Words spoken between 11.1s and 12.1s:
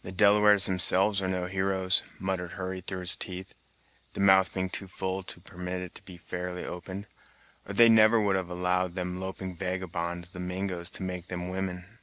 them women."